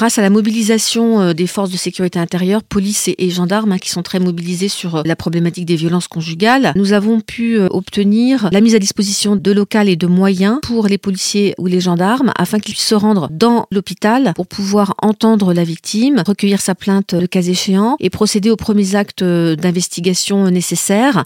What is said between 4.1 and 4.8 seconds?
mobilisés